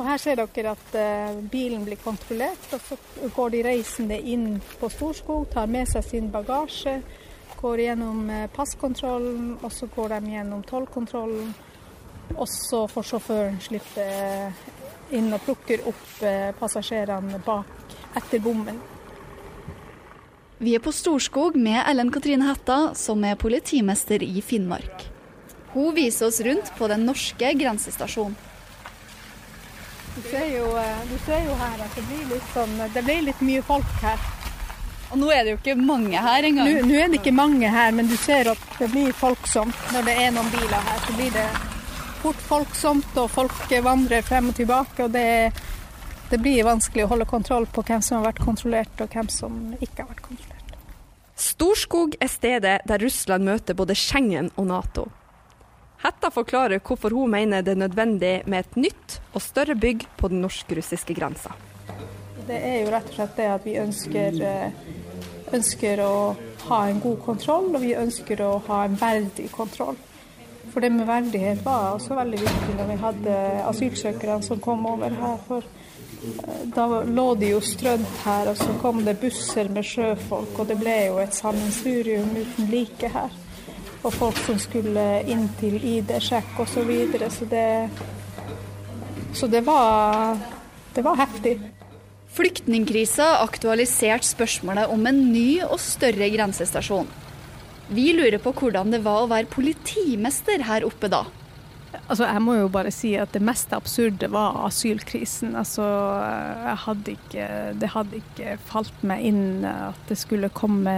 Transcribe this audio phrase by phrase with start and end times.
[0.00, 2.96] Og Her ser dere at uh, bilen blir kontrollert, og så
[3.36, 7.02] går de reisende inn på Storskog, tar med seg sin bagasje,
[7.60, 11.52] går gjennom uh, passkontrollen, og så går de gjennom tollkontrollen.
[12.32, 14.06] Og så får sjåføren slippe
[15.18, 16.20] inn og plukker opp
[16.60, 18.78] passasjerene bak etter bommen.
[20.62, 25.08] Vi er på Storskog med Ellen Katrine Hætta, som er politimester i Finnmark.
[25.74, 28.38] Hun viser oss rundt på den norske grensestasjonen.
[30.16, 33.22] Du ser, jo, eh, du ser jo, her at det blir litt sånn Det blir
[33.28, 34.22] litt mye folk her.
[35.10, 36.68] Og nå er det jo ikke mange her engang.
[36.70, 40.06] Nå, nå er det ikke mange her, men du ser at det blir folksomt når
[40.06, 41.02] det er noen biler her.
[41.06, 41.46] Så blir det
[42.20, 45.04] fort folksomt, og folk vandrer frem og tilbake.
[45.04, 45.50] og det,
[46.30, 49.60] det blir vanskelig å holde kontroll på hvem som har vært kontrollert, og hvem som
[49.80, 50.76] ikke har vært kontrollert.
[51.40, 55.08] Storskog er stedet der Russland møter både Schengen og Nato.
[56.00, 60.30] Hetta forklarer hvorfor hun mener det er nødvendig med et nytt og større bygg på
[60.32, 61.52] den norsk-russiske grensa.
[62.48, 64.78] Det er jo rett og slett det at vi ønsker, eh,
[65.52, 66.36] ønsker, å
[66.70, 69.98] ha en god kontroll, og vi ønsker å ha en verdig kontroll.
[70.72, 73.36] For det med verdighet var også veldig viktig når vi hadde
[73.68, 75.36] asylsøkerne som kom over her.
[75.48, 80.56] For eh, da lå de jo strødd her, og så kom det busser med sjøfolk,
[80.56, 83.36] og det ble jo et sammensurium uten like her
[84.00, 86.72] og folk som skulle inn til ID-sjekk osv.
[86.74, 87.30] Så, videre.
[87.30, 87.90] så det
[89.32, 90.38] Så det var,
[90.94, 91.58] det var heftig.
[92.30, 97.08] Flyktningkrisa aktualiserte spørsmålet om en ny og større grensestasjon.
[97.90, 101.24] Vi lurer på hvordan det var å være politimester her oppe da.
[102.06, 105.56] Altså, jeg må jo bare si at det mest absurde var asylkrisen.
[105.58, 105.84] Altså,
[106.86, 107.46] hadde ikke,
[107.82, 110.94] det hadde ikke falt meg inn at det skulle komme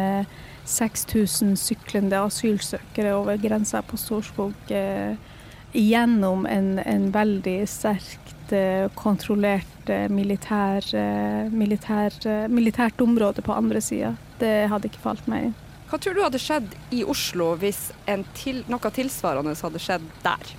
[0.65, 5.17] 6000 syklende asylsøkere over grensa på Storskog eh,
[5.73, 13.57] gjennom en, en, veldig sterkt eh, kontrollert eh, militær, eh, militær, eh, militært område på
[13.57, 14.15] andre sida.
[14.39, 15.55] Det hadde ikke falt meg inn.
[15.91, 17.91] Hva tror du hadde skjedd i Oslo hvis
[18.39, 20.55] til, noe tilsvarende hadde skjedd der?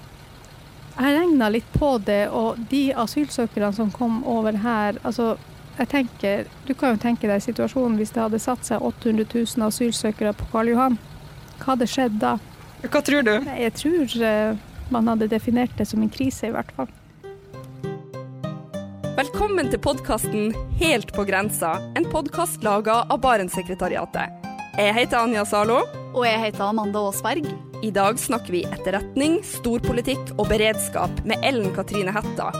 [0.94, 5.34] Jeg regna litt på det, og de asylsøkerne som kom over her altså
[5.78, 9.68] jeg tenker, Du kan jo tenke deg situasjonen hvis det hadde satt seg 800 000
[9.68, 10.98] asylsøkere på Karl Johan.
[11.60, 12.38] Hva hadde skjedd da?
[12.84, 13.34] Hva tror du?
[13.48, 14.60] Jeg tror eh,
[14.92, 16.92] man hadde definert det som en krise, i hvert fall.
[19.14, 24.50] Velkommen til podkasten Helt på grensa, en podkast laga av Barentssekretariatet.
[24.74, 25.84] Jeg heter Anja Zalo.
[26.14, 27.46] Og jeg heter Amanda Aasberg.
[27.86, 32.52] I dag snakker vi etterretning, storpolitikk og beredskap med Ellen Katrine Hætta,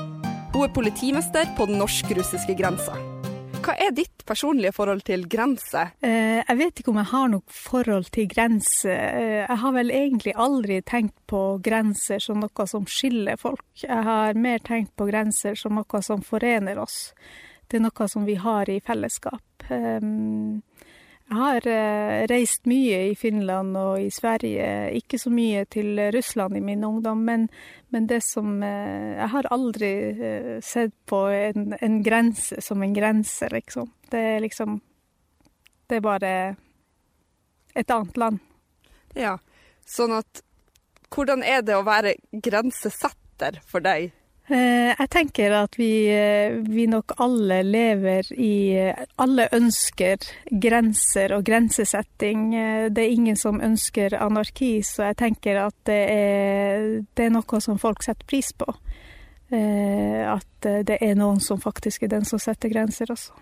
[0.54, 2.98] hun er politimester på den norsk-russiske grensa.
[3.64, 5.86] Hva er ditt personlige forhold til grense?
[6.04, 8.92] Eh, jeg vet ikke om jeg har noe forhold til grense.
[8.92, 13.66] Eh, jeg har vel egentlig aldri tenkt på grenser som noe som skiller folk.
[13.82, 17.14] Jeg har mer tenkt på grenser som noe som forener oss.
[17.72, 19.42] Det er noe som vi har i fellesskap.
[19.72, 20.62] Um,
[21.30, 26.58] jeg har uh, reist mye i Finland og i Sverige, ikke så mye til Russland
[26.60, 27.48] i min ungdom, men,
[27.90, 32.94] men det som uh, Jeg har aldri uh, sett på en, en, grense som en
[32.94, 33.90] grense, liksom.
[34.12, 34.82] Det er liksom
[35.90, 36.34] Det er bare
[37.74, 38.40] et annet land.
[39.16, 39.38] Ja,
[39.86, 40.44] sånn at
[41.14, 44.12] Hvordan er det å være grensesetter for deg?
[44.52, 48.76] Eh, jeg tenker at vi, eh, vi, nok alle lever i
[49.16, 50.20] Alle ønsker
[50.52, 52.54] grenser og grensesetting.
[52.54, 57.32] Eh, det er ingen som ønsker anarki, så jeg tenker at det er, det er
[57.32, 58.68] noe som folk setter pris på.
[59.54, 63.36] At det er noen som faktisk er den som setter grenser også.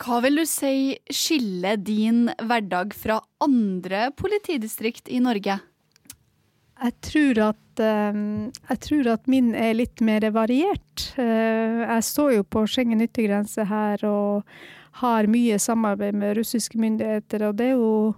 [0.00, 5.60] Hva vil du si skiller din hverdag fra andre politidistrikt i Norge?
[6.80, 11.12] Jeg tror, at, ehm, jeg tror at min er litt mer variert.
[11.20, 14.42] Eh, jeg står jo på Schengen yttergrense her og
[15.02, 17.48] har mye samarbeid med russiske myndigheter.
[17.48, 18.14] Og det er jo,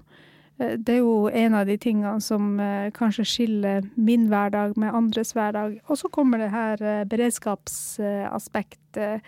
[0.60, 4.94] eh, det er jo en av de tingene som eh, kanskje skiller min hverdag med
[4.94, 5.80] andres hverdag.
[5.88, 9.20] Og så kommer det her beredskapsaspektet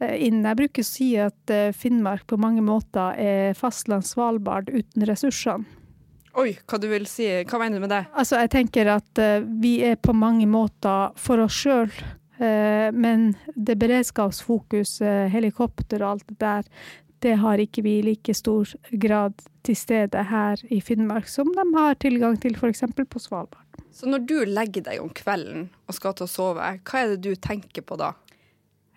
[0.00, 0.44] inn.
[0.44, 5.64] Jeg bruker å si at Finnmark på mange måter er fastlands-Svalbard uten ressursene.
[6.36, 7.24] Oi, hva du vil si?
[7.48, 8.02] Hva mener du med det?
[8.12, 11.88] Altså, jeg tenker at uh, vi er på mange måter for oss sjøl.
[12.36, 16.68] Uh, eh, men det beredskapsfokuset, helikopter og alt det der,
[17.24, 21.64] det har ikke vi i like stor grad til stede her i Finnmark som de
[21.78, 22.84] har tilgang til f.eks.
[22.84, 23.64] på Svalbard.
[23.96, 27.22] Så når du legger deg om kvelden og skal til å sove, hva er det
[27.24, 28.12] du tenker på da?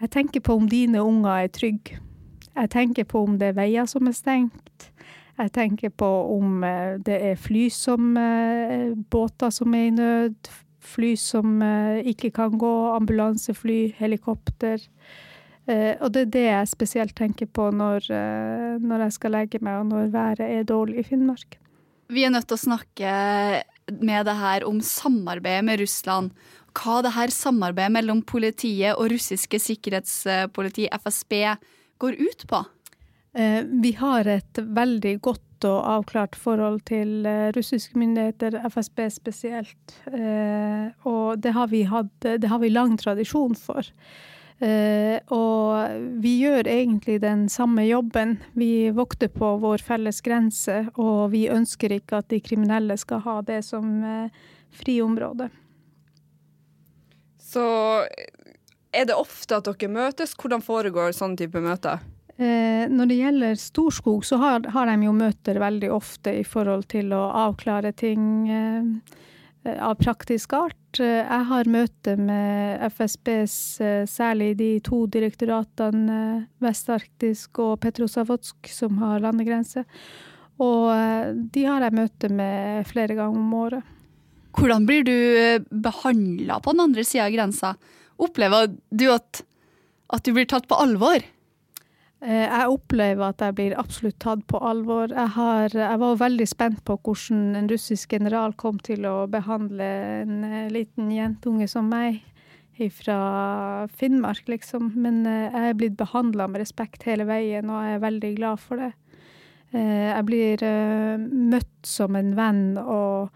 [0.03, 2.03] Jeg tenker på om dine unger er trygge.
[2.51, 4.89] Jeg tenker på om det er veier som er stengt.
[5.39, 10.51] Jeg tenker på om eh, det er fly som eh, Båter som er i nød.
[10.89, 11.59] fly som
[12.07, 14.80] ikke kan gå, ambulansefly, helikopter.
[15.68, 18.07] Og det er det jeg spesielt tenker på når,
[18.81, 21.59] når jeg skal legge meg, og når været er dårlig i Finnmark.
[22.09, 23.12] Vi er nødt til å snakke
[24.00, 26.31] med det her om samarbeidet med Russland.
[26.74, 31.35] Hva det her samarbeidet mellom politiet og russiske sikkerhetspoliti, FSB,
[32.01, 32.63] går ut på?
[33.33, 39.95] Eh, vi har et veldig godt og avklart forhold til eh, russiske myndigheter, FSB spesielt.
[40.07, 43.93] Eh, og det har vi, hatt, det har vi lang tradisjon for.
[44.59, 48.33] Og vi gjør egentlig den samme jobben.
[48.59, 53.37] Vi vokter på vår felles grense, og vi ønsker ikke at de kriminelle skal ha
[53.47, 54.03] det som
[54.81, 55.47] friområde.
[57.39, 57.63] Så
[58.91, 60.35] er det ofte at dere møtes?
[60.35, 62.03] Hvordan foregår sånne type møter?
[62.39, 66.88] Uh, når det gjelder Storskog, så har, har, de jo møter veldig ofte i forhold
[66.91, 68.47] til å avklare ting
[69.65, 71.00] av praktisk art.
[71.00, 78.97] Eh, jeg har møte med FSBs, eh, særlig de to direktoratene Vest-Arktisk og Petrosavotsk, som
[79.03, 79.85] har landegrense.
[80.59, 80.92] Og
[81.53, 83.83] de har jeg møte med flere ganger om året.
[84.51, 87.75] Hvordan blir du behandla på den andre sida av grensa?
[88.19, 89.42] Opplever du at,
[90.12, 91.24] at du blir tatt på alvor?
[92.19, 95.07] Eh, jeg opplever at jeg blir absolutt tatt på alvor.
[95.13, 99.88] Jeg, har, jeg, var veldig spent på hvordan en russisk general kom til å behandle
[100.24, 102.25] en eh, liten jentunge som meg
[102.95, 104.94] fra Finnmark, liksom.
[105.00, 108.66] Men eh, jeg er blitt behandla med respekt hele veien, og jeg er veldig glad
[108.66, 108.94] for det.
[109.69, 110.63] Jeg blir
[111.30, 113.30] møtt som en venn, og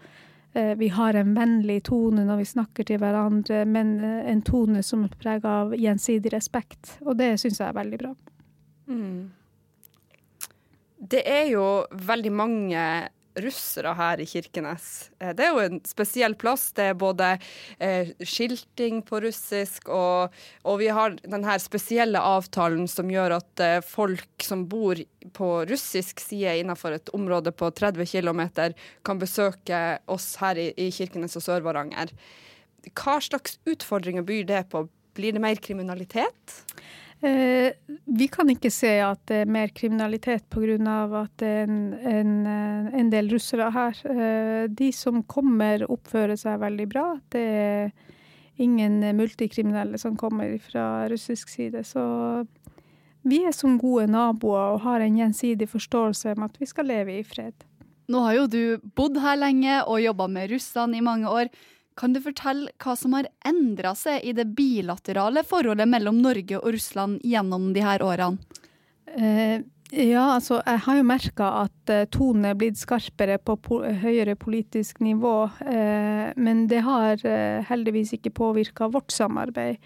[0.80, 5.14] vi har en vennlig tone når vi snakker til hverandre, men en tone som er
[5.14, 6.96] prega av gjensidig respekt.
[7.06, 8.16] Og det syns jeg er veldig bra.
[8.86, 9.32] Mm.
[11.04, 12.84] Det er jo veldig mange
[13.42, 15.10] russere her i Kirkenes.
[15.18, 16.68] Eh, det er jo en spesiell plass.
[16.76, 17.32] Det er både
[17.82, 23.78] eh, skilting på russisk, og, og, vi har denne spesielle avtalen som gjør at eh,
[23.84, 25.00] folk som bor
[25.34, 28.44] på russisk side innenfor et område på 30 km,
[29.06, 32.14] kan besøke oss her i, i Kirkenes og Sør-Varanger.
[32.92, 34.86] Hva slags utfordringer byr det på?
[35.14, 36.60] Blir det mer kriminalitet?
[37.24, 37.72] Eh,
[38.04, 40.76] vi kan ikke se at det er mer kriminalitet pga.
[41.22, 43.96] at det er en, en, eh, en, del russere her.
[44.04, 47.06] Eh, de som kommer, oppfører seg veldig bra.
[47.32, 47.92] Det er
[48.58, 51.84] ingen multikriminelle som kommer fra russisk side.
[51.84, 52.44] Så
[53.24, 57.18] vi er som gode naboer og har en gjensidig forståelse om at vi skal leve
[57.18, 57.54] i fred.
[58.12, 58.62] Nå har jo du
[58.94, 61.48] bodd her lenge og jobba med russene i mange år.
[61.98, 66.74] Kan du fortelle hva som har endra seg i det bilaterale forholdet mellom Norge og
[66.74, 68.62] Russland gjennom de her årene?
[69.14, 69.60] Eh,
[69.94, 74.34] ja, altså jeg har jo merka at eh, tonen er blitt skarpere på po høyere
[74.34, 75.36] politisk nivå.
[75.62, 79.78] Eh, men det har eh, heldigvis ikke påvirka vårt samarbeid.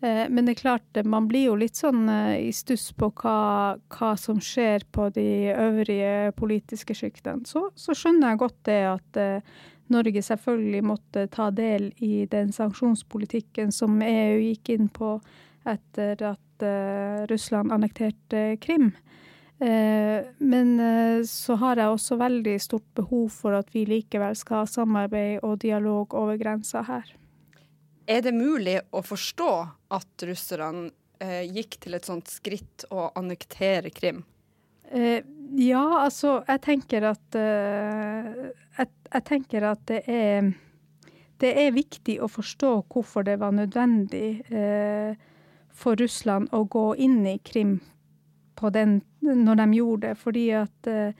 [0.00, 3.74] Eh, men det er klart, man blir jo litt sånn eh, i stuss på hva,
[3.90, 7.42] hva, som skjer på de øvrige politiske sjiktene.
[7.48, 9.20] Så, så, skjønner jeg godt det at
[9.90, 15.16] Norge selvfølgelig måtte ta del i den sanksjonspolitikken som EU gikk inn på
[15.68, 18.92] etter at uh, Russland annekterte Krim.
[19.60, 24.62] Uh, men uh, så har jeg også veldig stort behov for at vi likevel skal
[24.62, 27.04] ha samarbeid og dialog over grensa her.
[28.10, 29.52] Er det mulig å forstå
[29.94, 34.22] at russerne gikk til et sånt skritt å annektere Krim?
[34.90, 40.50] Ja, altså jeg tenker at jeg, jeg tenker at det er,
[41.40, 45.14] det er viktig å forstå hvorfor det var nødvendig eh,
[45.70, 47.78] for Russland å gå inn i Krim
[48.68, 50.16] den, når de gjorde det.
[50.20, 51.14] Fordi at eh,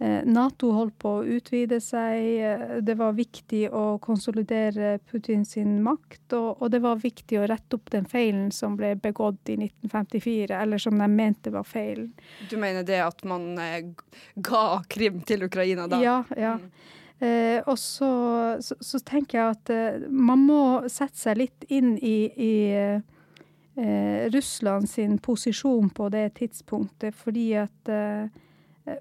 [0.00, 2.80] Nato holdt på å utvide seg.
[2.86, 6.32] Det var viktig å konsolidere Putins makt.
[6.32, 10.56] Og, og, det var viktig å rette opp den feilen som ble begått i 1954,
[10.56, 12.14] eller som de mente var feilen.
[12.48, 13.92] Du mener det at man eh,
[14.40, 16.00] ga Krim til Ukraina da?
[16.00, 16.16] Ja.
[16.36, 16.56] ja.
[16.56, 16.96] Mm.
[17.20, 18.10] Eh, og så,
[18.64, 24.30] så, så, tenker jeg at eh, man må sette seg litt inn i, i eh,
[24.32, 28.30] Russland sin posisjon på det tidspunktet, fordi at eh,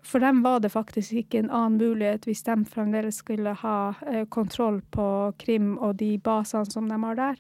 [0.04, 4.26] For dem var det faktisk ikke en annen mulighet hvis de fremdeles skulle ha eh,
[4.28, 5.08] kontroll på
[5.40, 7.40] Krim og de basene som de har der.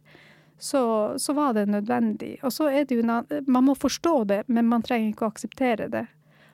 [0.60, 0.82] Så,
[1.20, 2.38] så var det nødvendig.
[2.44, 3.04] Og så er det jo
[3.48, 6.08] Man må forstå det, men man trenger ikke å akseptere det.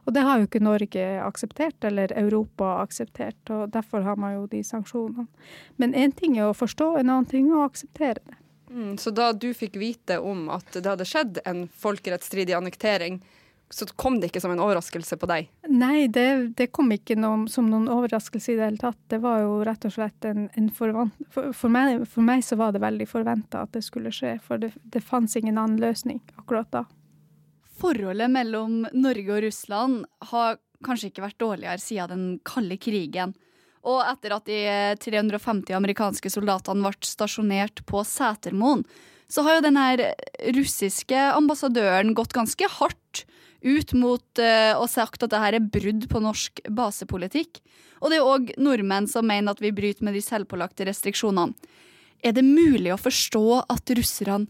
[0.06, 4.44] Og det har jo ikke Norge akseptert, eller Europa akseptert, og derfor har man jo
[4.48, 5.25] de sanksjonene.
[5.82, 8.38] Men én ting er å forstå, en annen ting er å akseptere det.
[8.70, 13.18] Mm, så da du fikk vite om at det hadde skjedd en folkerettsstridig annektering,
[13.69, 15.48] så kom det ikke som en overraskelse på deg?
[15.72, 16.27] Nei, det,
[16.60, 19.00] det kom ikke noen, som noen overraskelse i det hele tatt.
[19.12, 21.15] Det var jo rett og slett en, en forvant...
[21.34, 24.62] For, for, meg, for, meg, så var det veldig forventa at det skulle skje, for
[24.62, 26.86] det, det fantes ingen annen løsning akkurat da.
[27.75, 33.34] Forholdet mellom Norge og Russland har kanskje ikke vært dårligere siden den kalde krigen.
[33.86, 34.62] Og etter at de
[35.01, 38.86] 350 amerikanske soldatene ble stasjonert på Setermoen,
[39.27, 40.01] så har jo den her
[40.53, 43.25] russiske ambassadøren gått ganske hardt
[43.65, 47.62] ut mot uh, og sagt at det her er brudd på norsk basepolitikk.
[48.03, 51.55] Og det er òg nordmenn som mener at vi bryter med de selvpålagte restriksjonene.
[52.25, 54.48] Er det mulig å forstå at russerne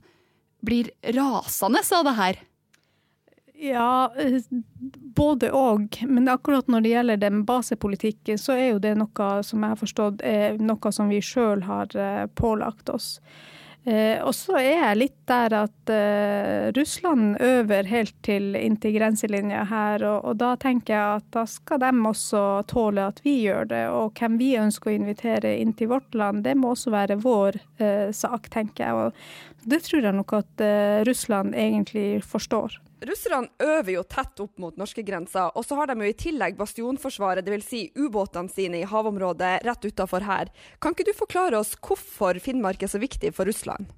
[0.66, 2.44] blir rasende av det her?
[3.56, 4.12] Ja,
[5.16, 5.98] både og.
[6.08, 9.80] Men akkurat når det gjelder den basepolitikken, så er jo det noe som jeg har
[9.80, 13.16] forstått er noe som vi sjøl har eh, pålagt oss.
[13.86, 19.62] Eh, og så er jeg litt der at eh, Russland øver helt til inntil grenselinja
[19.70, 23.70] her, og, og, da tenker jeg at da skal de også tåle at vi gjør
[23.70, 23.84] det.
[23.94, 27.60] Og hvem vi ønsker å invitere inn til vårt land, det må også være vår
[27.78, 29.06] eh, sak, tenker jeg.
[29.06, 32.80] Og det tror jeg nok at eh, Russland egentlig forstår.
[33.04, 37.44] Russerne øver jo tett opp mot norskegrensa, og så har de jo i tillegg bastionforsvaret,
[37.46, 37.68] dvs.
[37.68, 40.52] Si ubåtene sine i havområdet rett utafor her.
[40.80, 43.92] Kan ikke du forklare oss hvorfor Finnmark er så viktig for Russland?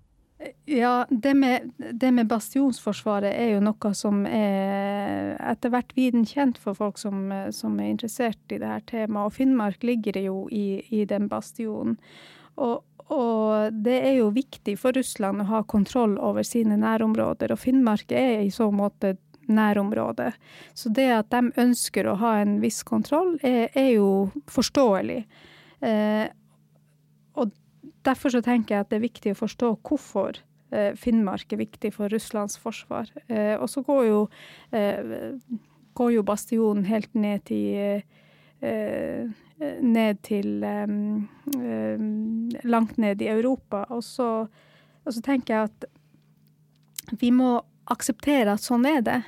[0.70, 6.60] Ja, det med, det med bastionsforsvaret er jo noe som er etter hvert viden kjent
[6.62, 9.32] for folk som, som er interessert i dette temaet.
[9.32, 11.98] Og Finnmark ligger jo i, i den bastionen.
[12.58, 12.84] Og,
[13.14, 18.12] og det er jo viktig for Russland å ha kontroll over sine nærområder, og Finnmark
[18.12, 19.16] er i så måte
[19.48, 20.34] nærområdet.
[20.76, 24.10] Så det at de ønsker å ha en viss kontroll, er, er jo
[24.52, 25.22] forståelig.
[25.88, 26.26] Eh,
[27.40, 27.56] og
[28.08, 30.42] derfor så tenker jeg at det er viktig å forstå hvorfor
[30.76, 33.12] eh, Finnmark er viktig for Russlands forsvar.
[33.28, 34.22] Eh, og så går jo,
[34.76, 35.18] eh,
[35.98, 38.24] går jo bastionen helt ned til eh,
[38.62, 41.28] ned til um,
[42.64, 43.86] Langt ned i Europa.
[43.94, 44.30] Og så,
[45.06, 45.86] og så, tenker jeg at
[47.22, 49.20] vi må akseptere at sånn er det.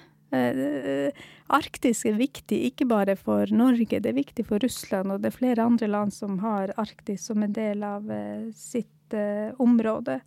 [1.50, 5.38] Arktis er viktig ikke bare for Norge, det er viktig for Russland, og det er
[5.40, 8.06] flere andre land som har Arktis som en del av
[8.54, 9.16] sitt
[9.58, 10.20] område.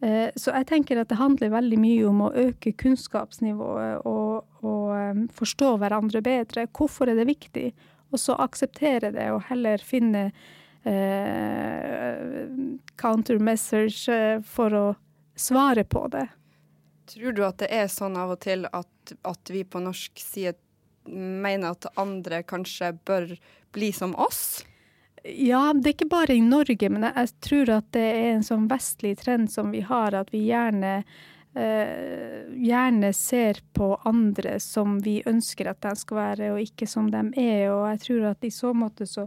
[0.00, 5.74] Så jeg tenker at det handler veldig mye om å øke kunnskapsnivået og, og forstå
[5.82, 6.68] hverandre bedre.
[6.70, 7.68] Hvorfor er det viktig?
[8.12, 10.30] Og så akseptere det, og heller finne
[10.86, 12.46] eh,
[13.00, 14.84] countermeasures eh, for å
[15.36, 16.26] svare på det.
[17.10, 20.56] Tror du at det er sånn av og til at, at vi på norsk side
[21.06, 23.36] mener at andre kanskje bør
[23.76, 24.64] bli som oss?
[25.26, 28.46] Ja, det er ikke bare i Norge, men jeg, jeg tror at det er en
[28.46, 31.00] sånn vestlig trend som vi har, at vi gjerne
[31.56, 37.22] gjerne ser på andre som vi ønsker at de skal være, og ikke som de
[37.40, 37.70] er.
[37.72, 39.26] Og jeg tror at i så måte så,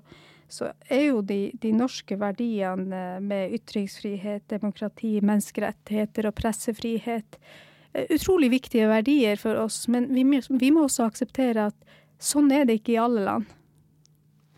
[0.49, 8.51] så er jo de, de, norske verdiene med ytringsfrihet, demokrati, menneskerettigheter og pressefrihet uh, utrolig
[8.53, 9.87] viktige verdier for oss.
[9.89, 13.49] Men vi, vi må også akseptere at sånn er det ikke i alle land.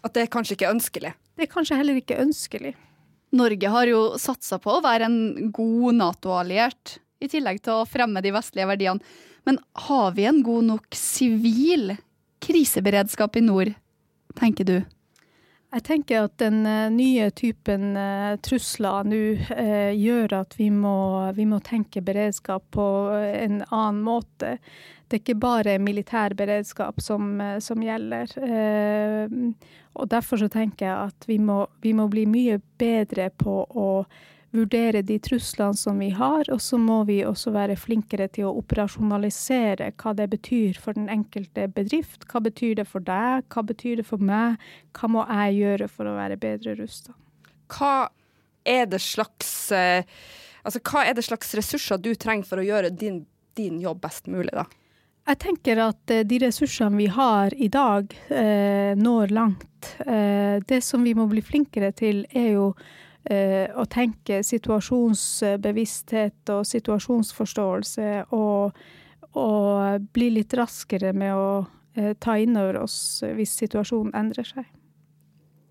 [0.02, 1.14] At det er kanskje ikke ønskelig?
[1.38, 2.74] Det er kanskje heller ikke ønskelig.
[3.32, 8.24] Norge har jo satsa på å være en god Nato-alliert i tillegg til å fremme
[8.24, 9.14] de vestlige verdiene.
[9.46, 11.96] Men har vi en god nok sivil
[12.42, 13.74] kriseberedskap i nord,
[14.38, 14.76] tenker du?
[15.72, 19.20] Jeg tenker at den uh, nye typen uh, trusler nå
[19.56, 20.96] uh, gjør at vi må,
[21.38, 24.58] vi må, tenke beredskap på en annen måte.
[25.08, 28.32] Det er ikke bare militær beredskap som, som gjelder.
[29.92, 33.90] og Derfor så tenker jeg at vi må, vi må bli mye bedre på å
[34.56, 38.56] vurdere de truslene som vi har, og så må vi også være flinkere til å
[38.60, 42.28] operasjonalisere hva det betyr for den enkelte bedrift.
[42.32, 44.60] Hva betyr det for deg, hva betyr det for meg,
[44.98, 47.16] hva må jeg gjøre for å være bedre rusta?
[47.72, 48.12] Hva
[48.68, 50.06] er det slags eh,
[50.62, 53.24] Altså, hva er det slags ressurser du trenger for å gjøre din,
[53.58, 54.68] din jobb best mulig, da?
[55.30, 59.94] Jeg tenker at eh, de ressursene vi har i dag, eh, når langt.
[60.06, 62.72] Eh, det som vi må bli flinkere til, er jo
[63.30, 68.72] å tenke situasjonsbevissthet og situasjonsforståelse, og,
[69.38, 74.66] og bli litt raskere med å eh, ta inn over oss hvis situasjonen endrer seg.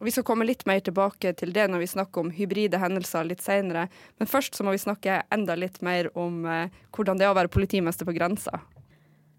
[0.01, 3.43] Vi skal komme litt mer tilbake til det når vi snakker om hybride hendelser litt
[3.45, 3.91] senere.
[4.17, 7.37] Men først så må vi snakke enda litt mer om eh, hvordan det er å
[7.37, 8.63] være politimester på grensa.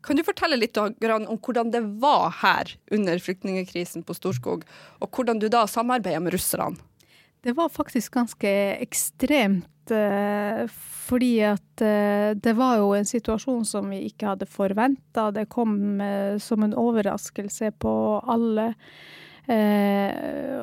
[0.06, 4.64] Kan du fortelle litt om hvordan det var her under flyktningkrisen på Storskog,
[4.98, 6.82] og hvordan du da samarbeider med russerne?
[7.42, 10.68] Det var faktisk ganske ekstremt, eh,
[11.08, 15.32] fordi at eh, det var jo en situasjon som vi ikke hadde forventa.
[15.34, 17.96] Det kom eh, som en overraskelse på
[18.30, 18.74] alle.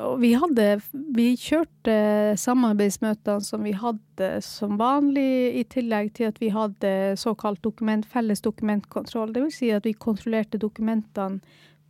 [0.07, 0.79] og vi hadde
[1.15, 7.61] Vi kjørte samarbeidsmøtene som vi hadde som vanlig, i tillegg til at vi hadde såkalt
[7.61, 9.35] dokument, felles dokumentkontroll.
[9.35, 11.43] Vil si at vi kontrollerte dokumentene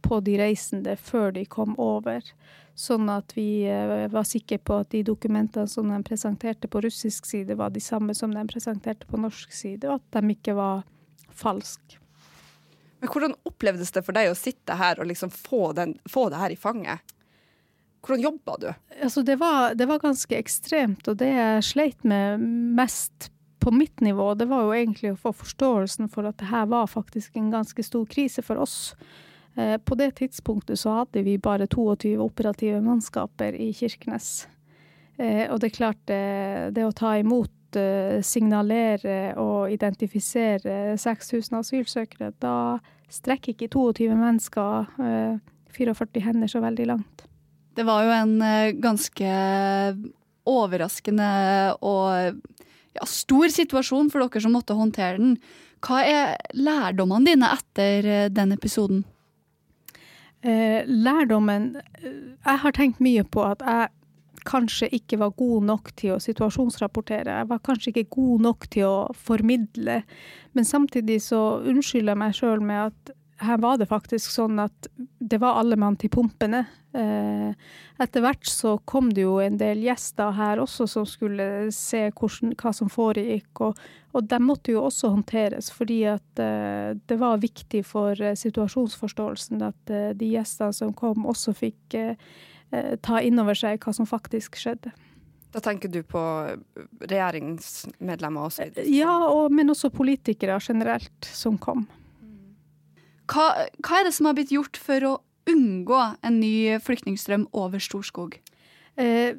[0.06, 2.25] på de reisende før de kom over.
[2.79, 7.27] Sånn at vi eh, var sikre på at de dokumentene som de presenterte på russisk
[7.27, 10.86] side, var de samme som de presenterte på norsk side, og at de ikke var
[11.36, 12.00] falske.
[13.00, 16.39] Men hvordan opplevdes det for deg å sitte her og liksom få, den, få det
[16.39, 17.15] her i fanget?
[18.03, 18.70] Hvordan jobba du?
[19.03, 22.44] Altså, det, var, det var ganske ekstremt, og det jeg sleit med
[22.79, 23.29] mest
[23.60, 26.88] på mitt nivå, det var jo egentlig å få forståelsen for at det her var
[26.88, 28.96] faktisk en ganske stor krise for oss.
[29.60, 34.48] Eh, på det tidspunktet så hadde vi bare 22 operative mannskaper i Kirkenes.
[35.18, 37.56] Eh, og det er klart, eh, det å ta imot,
[38.25, 42.80] signalere og identifisere 6000 asylsøkere, da
[43.13, 44.88] strekker ikke 22 mennesker
[45.78, 47.28] 44 hender så veldig langt.
[47.78, 49.36] Det var jo en ganske
[50.50, 51.30] overraskende
[51.78, 52.42] og
[52.98, 55.38] ja, stor situasjon for dere som måtte håndtere den.
[55.86, 59.06] Hva er lærdommene dine etter den episoden?
[60.41, 62.12] Eh, lærdommen eh,
[62.46, 63.89] Jeg har tenkt mye på at jeg
[64.48, 67.39] kanskje ikke var god nok til å situasjonsrapportere.
[67.41, 70.01] Jeg var kanskje ikke god nok til å formidle.
[70.55, 74.89] Men samtidig så unnskylder jeg meg sjøl med at her var det faktisk sånn at
[75.19, 76.63] det var alle mann til pumpene.
[76.96, 77.51] Eh,
[78.01, 82.55] etter hvert så kom det jo en del gjester her også som skulle se hvordan,
[82.60, 83.63] hva som foregikk.
[83.67, 83.81] Og,
[84.13, 89.62] og de måtte jo også håndteres, fordi at uh, det var viktig for uh, situasjonsforståelsen
[89.67, 92.00] at de gjestene som kom, også fikk
[93.01, 94.91] ta inn over seg hva som faktisk skjedde.
[95.50, 96.22] Da tenker du på
[97.01, 98.67] regjeringsmedlemmer også?
[98.86, 101.88] Ja, og, men også politikere generelt som kom.
[103.29, 103.50] Hva,
[103.86, 105.15] hva, er det som har blitt gjort for å
[105.50, 108.39] unngå en ny flyktningstrøm over Storskog?
[109.00, 109.38] Eh,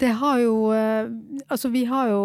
[0.00, 1.08] det har jo eh,
[1.48, 2.22] Altså, vi har jo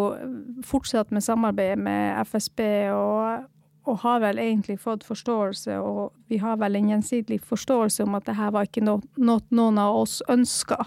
[0.65, 2.60] fortsatt med samarbeidet med FSB
[2.94, 3.46] og,
[3.86, 8.27] og har vel egentlig fått forståelse, og vi har vel en gjensidig forståelse om at
[8.27, 10.77] det her var ikke noe, noe noen av oss ønska.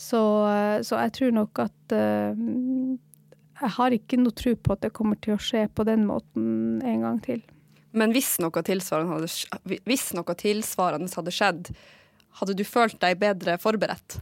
[0.00, 2.32] Så, eh, så, jeg tror nok at uh,
[3.60, 6.80] Jeg har ikke noe tro på at det kommer til å skje på den måten
[6.80, 7.42] en gang til.
[7.96, 11.72] Men hvis noe tilsvarende hadde, noe tilsvarende hadde skjedd,
[12.40, 14.20] hadde du følt deg bedre forberedt?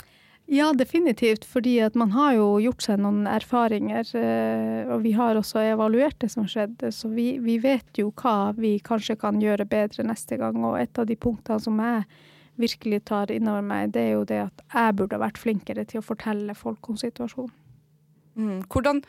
[0.50, 1.44] Ja, definitivt.
[1.44, 4.08] Fordi at man har jo gjort seg noen erfaringer.
[4.16, 8.54] Eh, og vi har også evaluert det som skjedde, så vi, vi, vet jo hva
[8.56, 10.56] vi kanskje kan gjøre bedre neste gang.
[10.64, 12.06] Og et av de punktene som jeg
[12.58, 16.00] virkelig tar innover meg, det er jo det at jeg burde ha vært flinkere til
[16.00, 17.52] å fortelle folk om situasjonen.
[18.38, 18.62] Mm.
[18.70, 19.02] Hvordan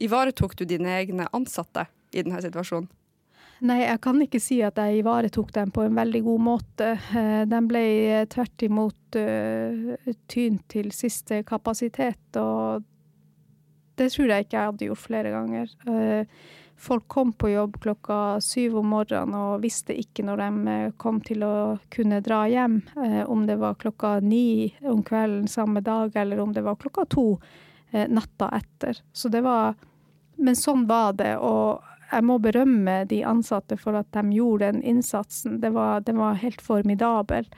[0.00, 2.88] ivaretok du dine egne ansatte i denne situasjonen?
[3.66, 6.92] Nei, jeg kan ikke si at jeg ivaretok dem på en veldig god måte.
[7.18, 7.82] Eh, de ble
[8.30, 12.86] tvert imot uh, tynt til siste kapasitet, og
[13.98, 15.74] det tror jeg ikke jeg hadde gjort flere ganger.
[16.78, 21.42] Folk kom på jobb klokka syv om morgenen og visste ikke når de kom til
[21.42, 21.54] å
[21.90, 22.76] kunne dra hjem.
[23.26, 27.26] Om det var klokka ni om kvelden samme dag, eller om det var klokka to
[27.90, 29.02] natta etter.
[29.10, 29.74] Så det var
[30.38, 31.34] Men sånn var det.
[31.42, 35.58] og jeg må berømme de ansatte for at de gjorde den innsatsen.
[35.60, 37.48] Det var, det var helt formidabel.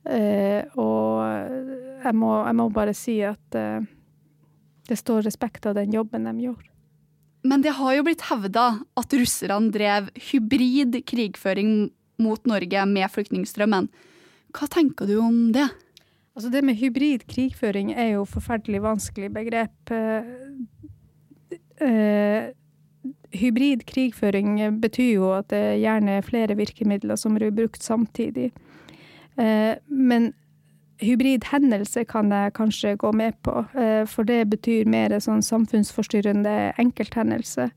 [0.00, 1.26] Uh, og
[2.00, 3.82] jeg må, jeg må, bare si at uh,
[4.88, 6.68] det står respekt av den jobben de gjorde.
[7.44, 8.66] Men det har jo blitt hevda
[9.00, 13.88] at russerne drev hybrid krigføring mot Norge med flyktningstrømmen.
[14.56, 15.68] Hva tenker du om det?
[16.36, 19.92] Altså Det med hybrid krigføring er jo forferdelig vanskelig begrep.
[21.80, 22.52] Uh,
[23.36, 28.50] hybrid krigføring betyr jo at det gjerne er flere virkemidler som blir brukt samtidig.
[29.38, 30.32] Eh, men
[31.00, 36.74] hybrid hendelse kan jeg kanskje gå med på, eh, for det betyr mer sånn samfunnsforstyrrende
[36.78, 37.70] enkelthendelse.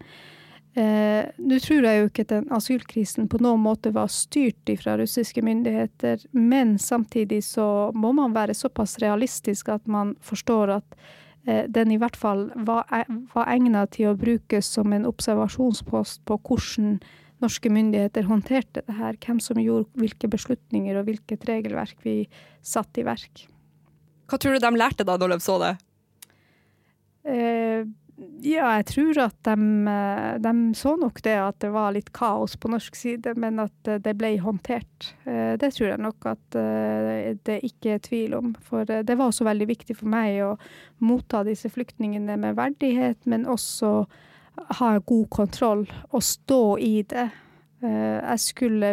[0.75, 4.97] Eh, Nå tror jeg jo ikke at den asylkrisen på noen måte var styrt fra
[4.97, 10.97] russiske myndigheter, men samtidig så må man være såpass realistisk at man forstår at
[11.43, 13.03] den i hvert fall var, e,
[13.33, 17.01] var egnet til å brukes som en observasjonspost på hvordan
[17.43, 19.17] norske myndigheter håndterte det her.
[19.19, 22.21] Hvem som gjorde hvilke beslutninger og hvilket regelverk vi
[22.63, 23.47] satte i verk.
[24.29, 25.73] Hva tror du de lærte da når de så det?
[27.23, 27.83] Eh,
[28.15, 29.55] Ja, jeg tror at de,
[29.89, 33.89] eh, de, så nok det at det var litt kaos på norsk side, men at
[33.89, 35.07] eh, det ble håndtert.
[35.25, 36.57] Eh, det tror jeg nok at
[37.47, 38.51] det ikke er tvil om.
[38.67, 40.51] For det var også veldig viktig for meg å
[41.01, 43.93] motta disse flyktningene med verdighet, men også
[44.77, 47.29] ha god kontroll og stå i det.
[47.83, 48.91] Jeg skulle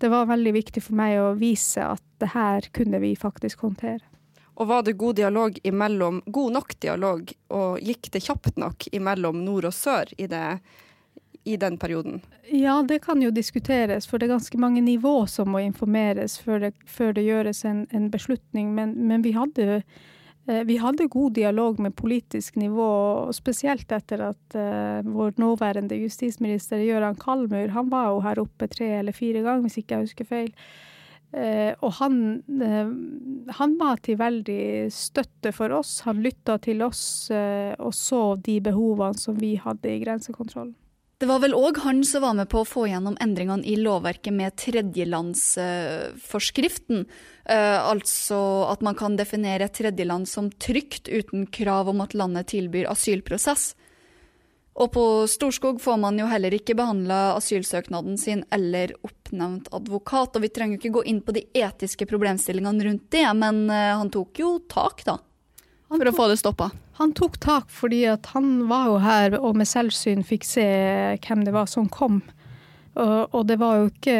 [0.00, 4.02] Det var veldig viktig for meg å vise at det her kunne vi faktisk håndtere.
[4.54, 9.42] Og var det god dialog imellom, god nok dialog, og gikk det kjapt nok imellom
[9.44, 10.46] nord og sør i, det,
[11.44, 12.22] i den perioden?
[12.52, 16.68] Ja, det kan jo diskuteres, for det er ganske mange nivå som må informeres før
[16.68, 18.70] det, før det gjøres en, en beslutning.
[18.76, 19.82] Men, men vi, hadde,
[20.46, 22.88] eh, vi, hadde, god dialog med politisk nivå,
[23.34, 28.92] spesielt etter at uh, vår nåværende justisminister Gøran Kalmur, han var jo her oppe tre
[29.00, 30.52] eller fire ganger, hvis ikke jeg husker feil.
[31.34, 32.86] Eh, og han, eh,
[33.58, 35.96] han, var til veldig støtte for oss.
[36.06, 40.74] Han lytta til oss eh, og så de behovene som vi hadde i grensekontrollen.
[41.18, 44.32] Det var vel òg han som var med på å få gjennom endringene i lovverket
[44.34, 47.06] med tredjelandsforskriften.
[47.46, 52.86] altså at man kan definere et tredjeland som trygt uten krav om at landet tilbyr
[52.90, 53.74] asylprosess.
[54.74, 60.34] Og på Storskog får man jo heller ikke behandla asylsøknaden sin eller oppnevnt advokat.
[60.34, 63.92] Og vi trenger jo ikke gå inn på de etiske problemstillingene rundt det, men eh,
[63.94, 65.20] han tok jo tak, da.
[65.86, 66.70] For tok, å få det stoppa.
[66.98, 70.66] Han tok tak fordi at han var jo her og med selvsyn fikk se
[71.22, 72.24] hvem det var som kom.
[72.94, 74.18] Og, og det var jo ikke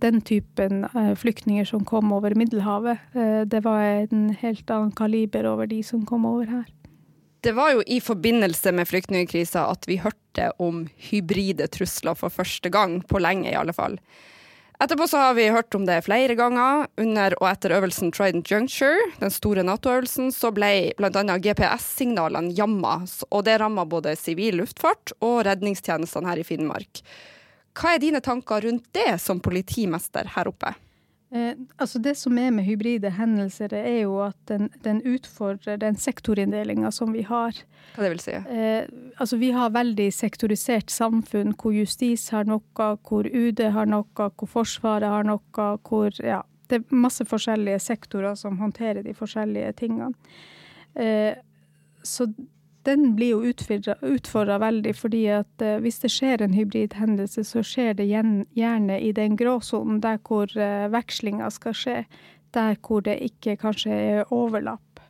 [0.00, 3.00] den typen uh, flyktninger som kom over Middelhavet.
[3.16, 6.64] Uh, det var en helt annen kaliber over de som kom over her.
[7.44, 12.70] Det var jo i forbindelse med flyktningkrisa at vi hørte om hybride trusler for første
[12.72, 13.98] gang, på lenge i alle fall.
[14.80, 16.86] Etterpå så har vi hørt om det flere ganger.
[17.00, 21.36] Under og etter øvelsen Trident Juncture, den store Nato-øvelsen, så ble bl.a.
[21.44, 22.96] GPS-signalene jamma,
[23.28, 27.04] og det ramma både sivil luftfart og redningstjenestene her i Finnmark.
[27.76, 30.72] Hva er dine tanker rundt det som politimester her oppe?
[31.34, 35.96] Eh, altså det som er med hybride hendelser, er jo at den, den utfordrer den
[35.98, 37.58] sektorinndelinga som vi har.
[37.96, 38.36] Hva det vil si?
[38.38, 38.86] Eh,
[39.18, 44.52] altså vi har veldig sektorisert samfunn hvor justis har noe, hvor UD har noe, hvor
[44.52, 50.14] Forsvaret har noe, hvor ja, det er masse forskjellige sektorer som håndterer de forskjellige tingene.
[50.94, 51.34] Eh,
[52.04, 52.28] så
[52.86, 53.52] den blir jo
[54.02, 59.12] utfordra veldig, fordi at uh, hvis det skjer en hybridhendelse, så skjer det gjerne i
[59.16, 61.98] den gråsonen der hvor uh, vekslinga skal skje.
[62.54, 65.00] Der hvor det ikke kanskje er overlapp.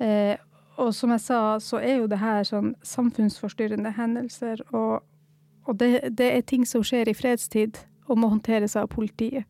[0.00, 0.34] Uh,
[0.76, 4.62] og som jeg sa, så er jo det her sånn samfunnsforstyrrende hendelser.
[4.74, 5.04] Og,
[5.64, 9.46] og det, det, er ting som skjer i fredstid og må håndteres av politiet.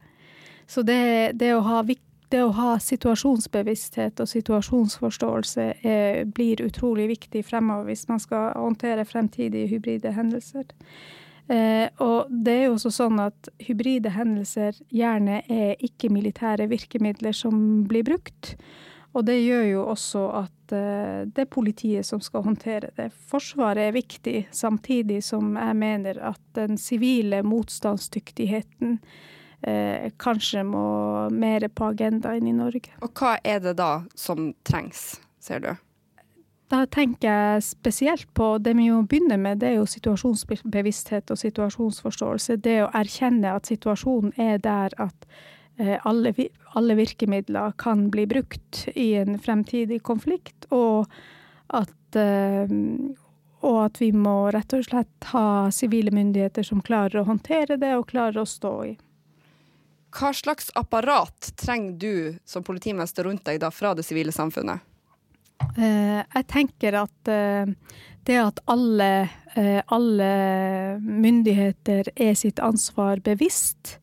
[0.68, 2.03] Så det, det å ha viktig
[2.34, 9.06] det å ha situasjonsbevissthet og situasjonsforståelse er, blir utrolig viktig fremover hvis man skal håndtere
[9.06, 10.66] fremtidige hybride hendelser.
[11.52, 17.84] Eh, og det er jo også sånn at hybride hendelser gjerne er ikke-militære virkemidler som
[17.88, 18.54] blir brukt.
[19.14, 23.10] Og det gjør jo også at eh, det er politiet som skal håndtere det.
[23.30, 28.98] Forsvaret er viktig, samtidig som jeg mener at den sivile motstandsdyktigheten
[29.66, 30.84] eh, kanskje må
[31.32, 32.94] mer på agendaen i Norge.
[33.04, 35.72] Og hva er det da som trengs, ser du?
[36.72, 41.38] Da tenker jeg spesielt på det vi jo begynner med, det er jo situasjonsbevissthet og
[41.38, 42.56] situasjonsforståelse.
[42.64, 45.28] Det å erkjenne at situasjonen er der at
[45.78, 46.32] eh, alle,
[46.74, 51.04] alle virkemidler kan bli brukt i en fremtidig konflikt, og
[51.68, 52.72] at eh,
[53.64, 57.94] og at vi må rett og slett ha sivile myndigheter som klarer å håndtere det
[57.96, 58.92] og klarer å stå i.
[60.14, 64.82] Hva slags apparat trenger du som politimester rundt deg da fra det sivile samfunnet?
[65.74, 67.72] Uh, jeg tenker at uh,
[68.26, 69.10] det at alle,
[69.56, 70.30] uh, alle,
[71.02, 73.96] myndigheter er sitt ansvar bevisst,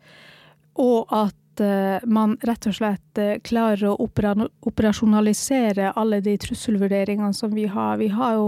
[0.79, 1.37] og at
[2.03, 7.97] man rett og slett klarer å operasjonalisere alle de trusselvurderingene som vi har.
[8.01, 8.47] Vi har jo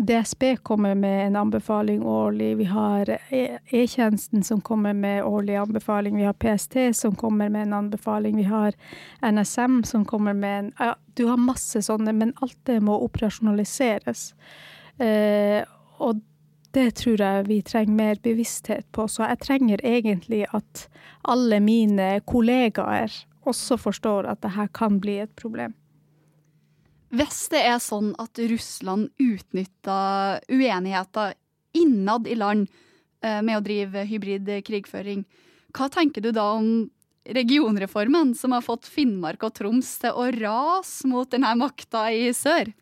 [0.00, 2.56] DSB kommer med en anbefaling årlig.
[2.56, 6.16] Vi har e- E-tjenesten som kommer med årlig anbefaling.
[6.16, 8.36] Vi har PST som kommer med en anbefaling.
[8.36, 8.72] Vi har
[9.22, 14.34] NSM som kommer med en ja, Du har masse sånne, men alt det må operasjonaliseres.
[14.98, 15.64] Eh,
[15.98, 16.20] og
[16.76, 19.06] det tror jeg vi trenger mer bevissthet på.
[19.08, 20.86] Så jeg trenger egentlig at
[21.28, 23.12] alle mine kollegaer
[23.48, 25.74] også forstår at dette kan bli et problem.
[27.08, 31.32] Hvis det er sånn at Russland utnytter uenigheter
[31.78, 32.66] innad i land
[33.24, 35.24] eh, med å drive hybrid krigføring,
[35.76, 36.90] hva tenker du da om
[37.28, 42.72] regionreformen, som har fått Finnmark og Troms til å rase mot denne makta i sør?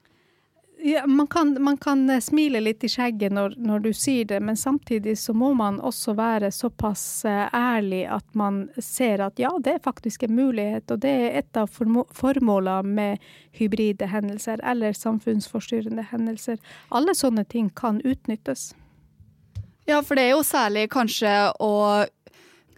[0.86, 4.38] Ja, man, kan, man, kan, eh, smile litt i skjegget når, når, du sier det,
[4.40, 9.50] men samtidig så må man også være såpass eh, ærlig at man ser at ja,
[9.58, 10.86] det er faktisk en mulighet.
[10.94, 13.26] Og det er et av formålene med
[13.58, 16.62] hybride hendelser eller samfunnsforstyrrende hendelser.
[16.94, 18.68] Alle sånne ting kan utnyttes.
[19.90, 21.74] Ja, for det er jo særlig kanskje å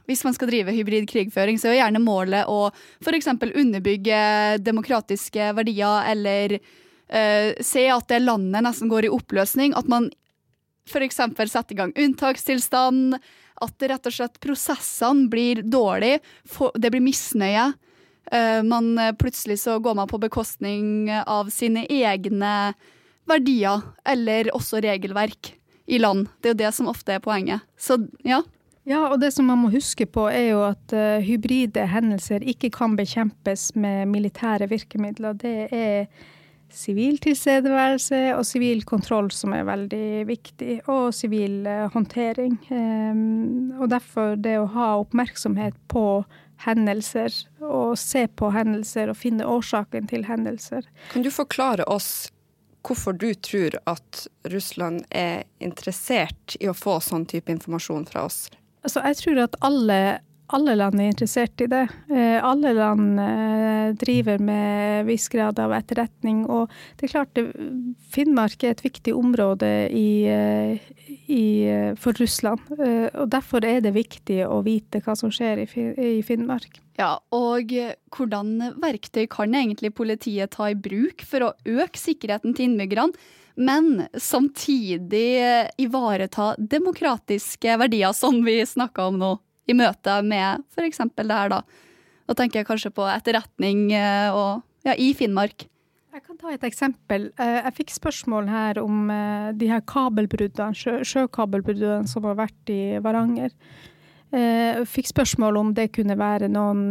[0.09, 2.71] hvis man skal drive hybrid krigføring, så er jo gjerne målet å
[3.05, 3.35] f.eks.
[3.37, 4.21] underbygge
[4.64, 6.61] demokratiske verdier eller
[7.12, 9.75] uh, se at det landet nesten går i oppløsning.
[9.79, 10.11] At man
[10.88, 11.21] f.eks.
[11.21, 13.18] setter i gang unntakstilstand.
[13.59, 16.21] At rett og slett prosessene blir dårlige.
[16.79, 17.73] Det blir misnøye.
[18.29, 22.75] Uh, man, plutselig så går man på bekostning av sine egne
[23.29, 25.55] verdier, eller også regelverk,
[25.88, 26.27] i land.
[26.40, 27.64] Det er jo det som ofte er poenget.
[27.81, 28.42] Så ja.
[28.88, 32.71] Ja, og det som man må huske på er jo at uh, hybride hendelser ikke
[32.73, 35.37] kan bekjempes med militære virkemidler.
[35.37, 36.07] Det er
[36.74, 42.59] sivil tilstedeværelse og sivil kontroll som er veldig viktig, og sivil uh, håndtering.
[42.70, 46.24] Um, og derfor det å ha oppmerksomhet på
[46.64, 50.87] hendelser, og se på hendelser og finne årsaken til hendelser.
[51.12, 52.28] Kan du forklare oss
[52.87, 58.46] hvorfor du tror at Russland er interessert i å få sånn type informasjon fra oss?
[58.87, 59.98] Altså, jeg tror at alle
[60.56, 61.84] alle land er interessert i det.
[62.08, 66.44] Eh, alle land eh, driver med viss grad av etterretning.
[66.48, 67.40] Og det er klart
[68.12, 70.87] Finnmark er et viktig område i, eh,
[71.28, 71.44] i,
[72.00, 72.64] for Russland.
[72.78, 76.80] Og derfor er det viktig å vite hva som skjer i, Finnmark.
[76.98, 77.74] Ja, og
[78.16, 83.37] hvordan verktøy kan egentlig politiet ta i bruk for å øke sikkerheten til innbyggerne?
[83.58, 85.40] men samtidig
[85.82, 89.32] ivareta demokratiske verdier, som vi snakka om nå
[89.68, 91.02] i møte med f.eks.
[91.16, 91.62] det her, da.
[92.28, 95.64] Da tenker jeg kanskje på etterretning eh, og, ja, i Finnmark.
[96.12, 97.28] Jeg kan ta et eksempel.
[97.40, 102.74] Eh, jeg fikk spørsmål her om eh, de her kabelbruddene, sjø, sjøkabelbruddene som har vært
[102.74, 103.54] i Varanger.
[104.28, 106.90] Jeg fikk spørsmål om det kunne være noen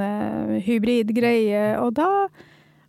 [0.66, 2.08] hybridgreier, og da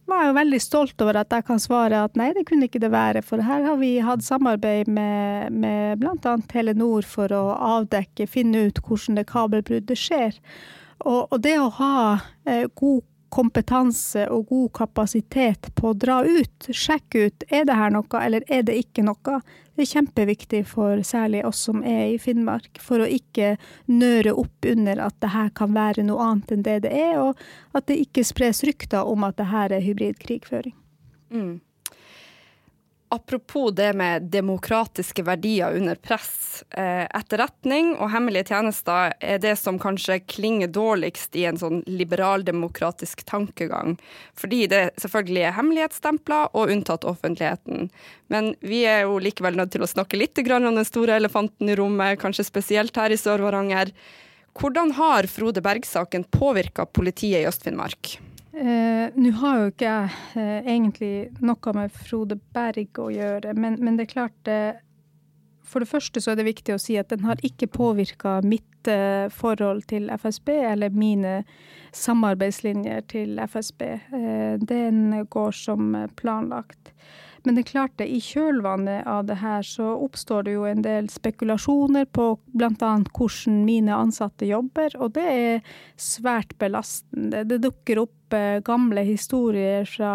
[0.09, 2.91] var jo veldig stolt over at jeg kan svare at nei, det kunne ikke det
[2.93, 3.23] være.
[3.27, 6.35] For her har vi hatt samarbeid med, med bl.a.
[6.51, 7.45] Telenor for å
[7.77, 10.39] avdekke, finne ut hvordan det kabelbruddet skjer.
[11.05, 11.95] Og, og det å ha
[12.49, 17.93] eh, god kompetanse og god kapasitet på å dra ut, sjekke ut er det her
[17.95, 19.41] noe eller er det ikke noe.
[19.79, 24.67] Det er kjempeviktig for særlig oss som er i Finnmark, for å ikke nøre opp
[24.67, 28.01] under at det her kan være noe annet enn det det er, og at det
[28.03, 30.75] ikke spres rykter om at det her er hybridkrigføring.
[31.31, 31.59] Mm.
[33.11, 36.65] Apropos det med demokratiske verdier under press.
[36.71, 43.25] Eh, etterretning og hemmelige tjenester er det som kanskje klinger dårligst i en sånn liberaldemokratisk
[43.25, 43.97] tankegang.
[44.37, 47.89] Fordi det selvfølgelig er hemmelighetsstempler og unntatt offentligheten.
[48.29, 51.77] Men vi er jo likevel nødt til å snakke litt om den store elefanten i
[51.81, 53.95] rommet, kanskje spesielt her i Sør-Varanger.
[54.59, 58.19] Hvordan har Frode Berg-saken påvirka politiet i Øst-Finnmark?
[58.59, 61.13] Eh, Nå har jo ikke jeg eh, egentlig
[61.47, 64.81] noe med Frode Berg å gjøre, men, men, det er klart eh,
[65.63, 68.65] For det første så er det viktig å si at den har ikke påvirka mitt
[69.35, 71.43] forhold til FSB eller mine
[71.93, 73.83] samarbeidslinjer til FSB.
[74.65, 76.95] Den går som planlagt.
[77.45, 80.83] Men det er klart det, i kjølvannet av det her så oppstår det jo en
[80.85, 82.93] del spekulasjoner på bl.a.
[83.15, 87.45] hvordan mine ansatte jobber, og det er svært belastende.
[87.49, 90.15] Det dukker opp eh, gamle historier fra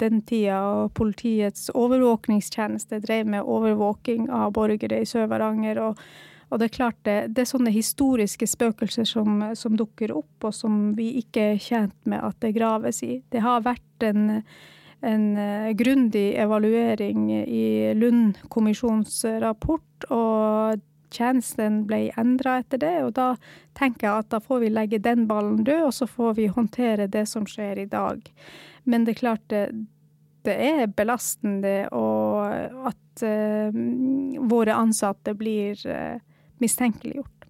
[0.00, 5.82] den tida politiets overvåkningstjeneste drev med overvåking av borgere i Sør-Varanger.
[5.82, 6.04] og
[6.52, 10.52] og det er klart det, det er sånne historiske spøkelser som, som, dukker opp, og
[10.52, 13.22] som vi ikke er tjent med at det graves i.
[13.32, 14.42] Det har vært en
[15.02, 20.80] en uh, grundig evaluering i Lund-kommisjonens rapport, og
[21.12, 22.94] tjenesten ble endra etter det.
[23.06, 23.32] Og da
[23.78, 27.10] tenker jeg at da får vi legge den ballen død, og så får vi håndtere
[27.12, 28.22] det som skjer i dag.
[28.84, 29.66] Men det er klart det,
[30.46, 33.82] det er belastende og at uh,
[34.50, 36.18] våre ansatte blir uh,
[36.62, 37.41] mistenkeliggjort.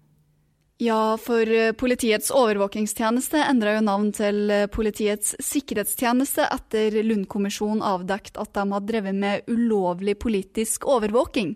[0.83, 8.39] Ja, for eh, Politiets overvåkingstjeneste endra jo navn til eh, Politiets sikkerhetstjeneste etter Lund-kommisjonen avdekket
[8.41, 11.53] at de hadde drevet med ulovlig politisk overvåking.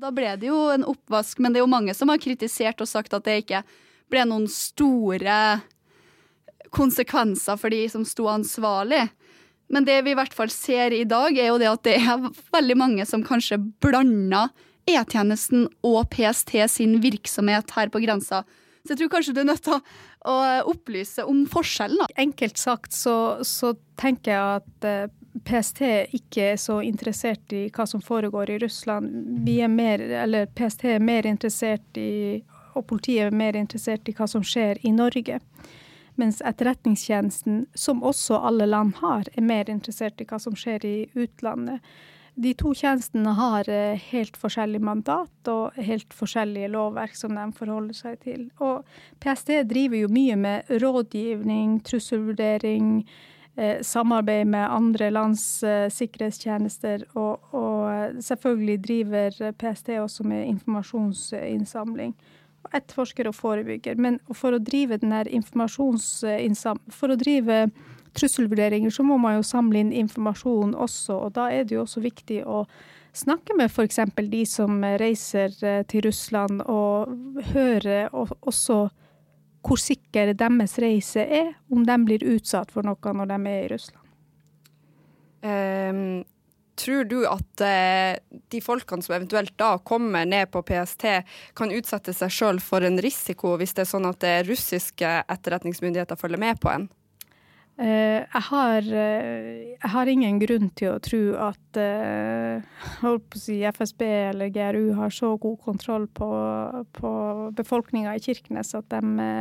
[0.00, 2.88] Da ble det jo en oppvask, men det er jo mange som har kritisert og
[2.88, 3.60] sagt at det ikke
[4.12, 5.36] ble noen store
[6.72, 9.04] konsekvenser for de som sto ansvarlig.
[9.68, 12.24] Men det vi i hvert fall ser i dag, er jo det at det er
[12.56, 14.48] veldig mange som kanskje blander
[14.88, 18.42] E-tjenesten og PST sin virksomhet her på grensa.
[18.82, 19.78] Så jeg tror kanskje du er nødt til
[20.26, 20.36] å
[20.72, 22.02] opplyse om forskjellen.
[22.18, 23.14] Enkelt sagt så,
[23.46, 25.12] så tenker jeg at eh,
[25.46, 25.82] PST
[26.18, 29.12] ikke er så interessert i hva som foregår i Russland.
[29.46, 32.42] Vi er mer, eller PST er mer interessert i,
[32.74, 35.38] og politiet er mer interessert i hva som skjer i Norge.
[36.20, 40.96] Mens Etterretningstjenesten, som også alle land har, er mer interessert i hva som skjer i
[41.14, 41.80] utlandet.
[42.34, 47.96] De to tjenestene har eh, helt forskjellig mandat og helt forskjellige lovverk som de forholder
[47.96, 48.46] seg til.
[48.64, 48.86] Og
[49.20, 53.02] PST driver jo mye med rådgivning, trusselvurdering,
[53.56, 62.16] eh, samarbeid med andre lands eh, sikkerhetstjenester, og, og selvfølgelig driver PST også med informasjonsinnsamling
[62.72, 63.98] etterforsker og forebygger.
[64.00, 64.98] Men for å drive
[66.88, 67.66] For å drive
[68.18, 71.18] trusselvurderinger, så må man jo samle inn informasjon også.
[71.26, 72.64] Og da er det jo også viktig å
[73.16, 74.00] snakke med f.eks.
[74.32, 78.82] de som reiser eh, til Russland, og høre også
[79.62, 83.72] hvor sikker deres reise er, om de blir utsatt for noe når de er i
[83.72, 84.06] Russland.
[85.42, 86.22] Um,
[86.78, 88.16] Tror du at uh,
[88.50, 91.04] de folkene som eventuelt da kommer ned på PST,
[91.58, 95.10] kan utsette seg sjøl for en risiko hvis det er sånn at det er russiske
[95.34, 96.88] etterretningsmyndigheter følger med på en?
[97.80, 101.78] Uh, jeg, har, uh, jeg, har, ingen grunn til å tro at
[103.08, 106.28] uh, si FSB eller GRU har så god kontroll på,
[106.92, 107.12] på
[107.56, 109.32] befolkninga i Kirkenes at de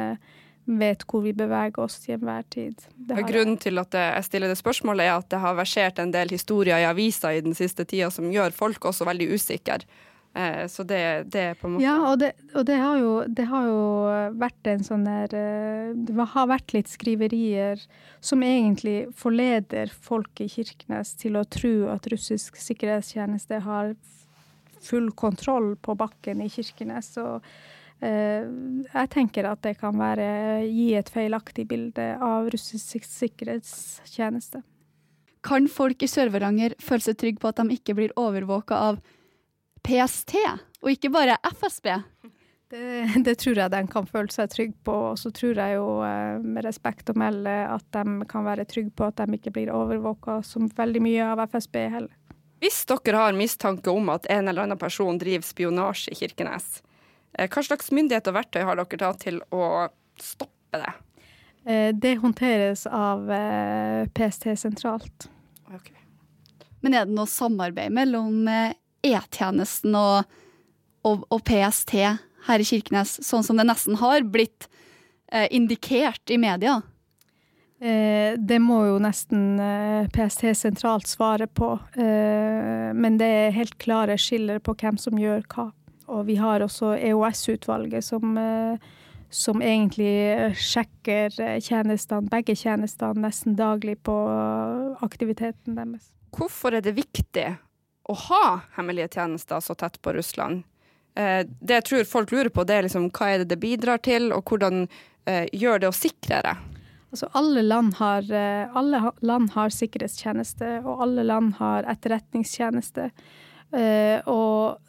[0.80, 2.86] vet hvor vi beveger oss til enhver tid.
[3.28, 6.80] Grunnen til at jeg stiller det spørsmålet, er at det har versert en del historier
[6.80, 9.82] i avisa i den siste tida som gjør folk også veldig usikre.
[10.34, 11.02] Eh, så det,
[11.34, 13.82] det, er på en måte Ja, og, det, og det, har jo, det, har jo,
[14.40, 17.84] vært en sånn der eh, Det har vært litt skriverier
[18.24, 23.94] som egentlig forleder folk i Kirkenes til å tro at russisk sikkerhetstjeneste har
[24.82, 27.12] full kontroll på bakken i Kirkenes.
[27.22, 27.46] og
[28.02, 28.46] Eh,
[28.88, 34.64] jeg tenker at det kan være, gi et feilaktig bilde av russisk sikkerhetstjeneste.
[35.46, 39.02] Kan folk i Sør-Varanger føle seg trygge på at de ikke blir overvåka av
[39.86, 40.36] PST,
[40.82, 41.90] og ikke bare FSB?
[42.72, 42.84] Det,
[43.26, 44.96] det, tror jeg de kan føle seg trygge på.
[45.12, 48.94] Og så tror jeg jo eh, med respekt å melde at de kan være trygge
[48.96, 52.16] på at de ikke blir overvåka som veldig mye av FSB heller.
[52.62, 56.80] Hvis dere har mistanke om at en eller annen person driver spionasje i Kirkenes,
[57.40, 59.88] Eh, hva slags myndighet og verktøy har dere da til å
[60.20, 60.94] stoppe det?
[61.64, 63.30] Eh, det håndteres av
[64.12, 65.30] PST sentralt.
[65.72, 65.96] Okay.
[66.84, 68.44] Men er det noe samarbeid mellom
[69.04, 70.30] E-tjenesten og,
[71.08, 71.98] og, og, PST
[72.48, 74.70] her i Kirkenes, sånn som det nesten har blitt
[75.32, 76.80] eh, indikert i media?
[77.82, 84.20] Eh, det må jo nesten eh, PST sentralt svare på, men det er helt klare
[84.22, 85.72] skiller på hvem som gjør hva.
[86.12, 88.78] Og vi har også EOS-utvalget som, eh,
[89.30, 91.32] som, egentlig sjekker
[91.64, 94.16] tjenestene, begge tjenestene nesten daglig på
[95.02, 96.12] aktiviteten deres.
[96.36, 97.48] Hvorfor er det viktig
[98.12, 98.46] å ha
[98.78, 100.64] hemmelige tjenester så tett på Russland?
[101.16, 104.04] Eh, det jeg tror folk lurer på, det er liksom, hva er det det bidrar
[104.04, 104.86] til, og hvordan
[105.30, 106.56] eh, gjør det å sikre det?
[107.12, 108.30] Altså, alle, land har,
[108.80, 113.10] alle land har sikkerhetstjeneste, og alle land har etterretningstjeneste.
[114.32, 114.80] Og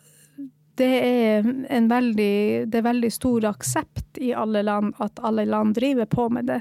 [0.78, 5.74] det er en veldig, det er veldig stor aksept i alle land at alle land
[5.76, 6.60] driver på med det.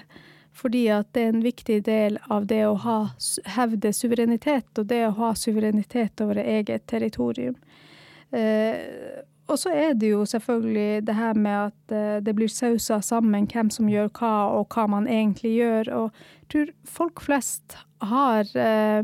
[0.54, 2.98] Fordi at det er en viktig del av det å ha,
[3.56, 7.56] hevde suverenitet, og det å ha suverenitet over eget territorium.
[8.32, 13.02] Eh, og så er det jo selvfølgelig det her med at eh, det blir sausa
[13.04, 15.94] sammen hvem som gjør hva, og hva man egentlig gjør.
[15.98, 19.04] Og jeg tror folk flest har Eh,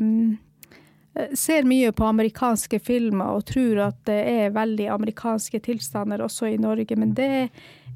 [1.37, 6.59] ser mye på amerikanske filmer og tror at det er veldig amerikanske tilstander også i
[6.61, 7.29] Norge, men det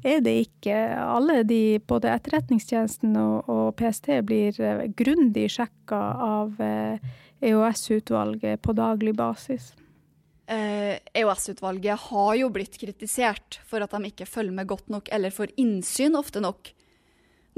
[0.02, 0.74] er det ikke.
[0.98, 8.74] Alle de, både Etterretningstjenesten og, og PST, blir eh, grundig sjekka av EOS-utvalget eh, på
[8.76, 9.72] daglig basis.
[10.52, 15.32] EOS-utvalget e har jo blitt kritisert for at de ikke følger med godt nok eller
[15.32, 16.74] får innsyn ofte nok.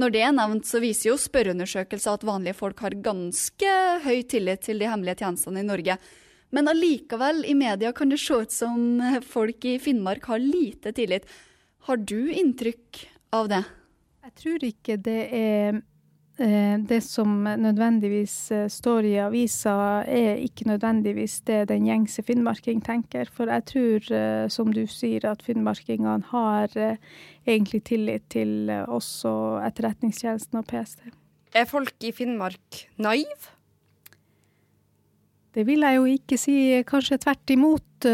[0.01, 4.65] Når det er nevnt, så viser jo spørreundersøkelser at vanlige folk har ganske høy tillit
[4.67, 5.99] til de hemmelige tjenestene i Norge.
[6.55, 11.27] Men allikevel, i media kan det se ut som folk i Finnmark har lite tillit.
[11.87, 13.05] Har du inntrykk
[13.35, 13.63] av det?
[14.25, 15.83] Jeg tror ikke det er
[16.37, 23.31] det som nødvendigvis eh, står i avisa, er ikke nødvendigvis det den gjengse finnmarking tenker.
[23.31, 26.75] For jeg tror, eh, som du sier, at finnmarkingene har
[27.47, 31.07] egentlig tillit til også Etterretningstjenesten og PST.
[31.55, 33.53] Er folk i Finnmark naive?
[35.55, 36.57] Det vil jeg jo ikke si.
[36.83, 38.09] Kanskje tvert imot.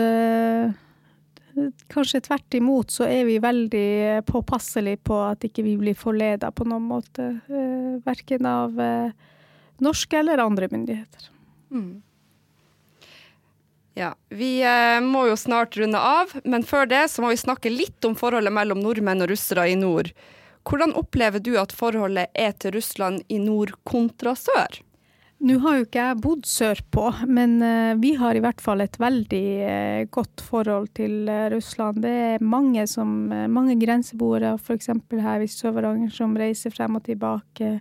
[1.90, 6.66] Kanskje tvert imot så er vi veldig påpasselige på at ikke vi blir forleda på
[6.68, 7.26] noen måte.
[7.51, 9.11] Eh, verken av eh,
[9.82, 11.30] norske eller andre myndigheter.
[11.70, 12.03] Mm.
[13.98, 17.72] Ja, Vi eh, må jo snart runde av, men før det så må vi snakke
[17.72, 20.12] litt om forholdet mellom nordmenn og russere i nord.
[20.68, 24.80] Hvordan opplever du at forholdet er til Russland i nord kontra sør?
[25.41, 28.99] Nå har jo ikke jeg bodd sørpå, men uh, vi har i hvert fall et
[29.01, 32.03] veldig uh, godt forhold til uh, Russland.
[32.05, 33.09] Det er mange, som,
[33.49, 34.91] mange grenseboere, f.eks.
[35.24, 37.78] her i Sør-Varanger, som reiser frem og tilbake.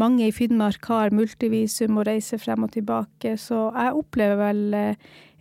[0.00, 4.78] Mange i Finnmark har multivisum og reiser frem og tilbake, så jeg opplever vel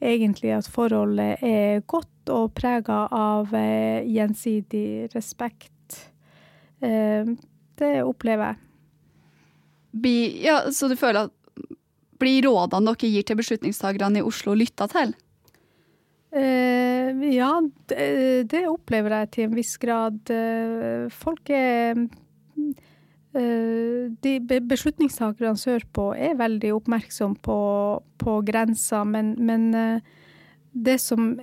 [0.03, 5.71] egentlig at forholdet er godt og prega av gjensidig respekt.
[6.79, 8.61] Det opplever jeg.
[10.43, 11.35] Ja, så du føler at
[12.21, 15.13] blir rådene dere gir til beslutningstakerne i Oslo, lytta til?
[16.35, 20.17] Uh, ja, det, det, opplever jeg til en viss grad.
[20.27, 27.59] Uh, folk er uh, De beslutningstakerne sørpå er veldig oppmerksomme på,
[28.19, 30.01] på grensa, men, men
[30.71, 31.35] det som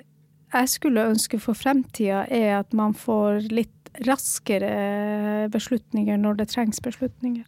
[0.53, 6.81] jeg skulle ønske for fremtida, er at man får litt raskere beslutninger når det trengs
[6.85, 7.45] beslutninger.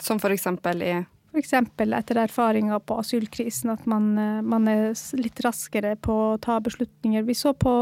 [0.00, 0.94] Som for eksempel i
[1.34, 1.52] F.eks.
[1.52, 7.24] etter erfaringer på asylkrisen, at man, eh, man, er litt raskere på å ta beslutninger.
[7.26, 7.72] Vi så på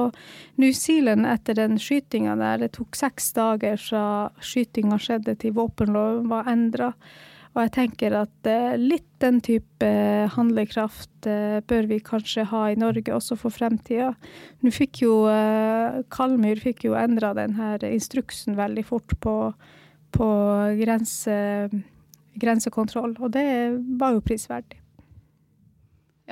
[0.57, 2.63] New Zealand etter den skytinga der.
[2.63, 4.07] Det tok seks dager fra
[4.41, 6.95] skytinga skjedde til våpenloven var endra.
[7.53, 9.93] Og jeg tenker at eh, litt den type
[10.33, 14.15] handlekraft eh, bør vi kanskje ha i Norge også for fremtida.
[14.65, 15.21] Nå fikk jo
[16.09, 19.37] Kalmyr fikk jo endra denne instruksen veldig fort på,
[20.17, 20.35] på
[20.81, 21.43] grense
[22.41, 23.47] grensekontroll, og det
[23.99, 24.83] var jo prisverdig.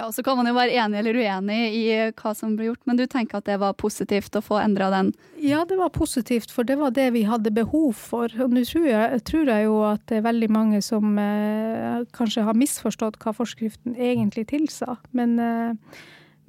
[0.01, 1.83] Ja, og Så kan man jo være enig eller uenig i
[2.17, 5.11] hva som ble gjort, men du tenker at det var positivt å få endra den?
[5.43, 8.31] Ja, det var positivt, for det var det vi hadde behov for.
[8.41, 12.47] Og nå tror jeg, tror jeg jo at det er veldig mange som eh, kanskje
[12.47, 14.97] har misforstått hva forskriften egentlig tilsa.
[15.13, 16.01] Men eh,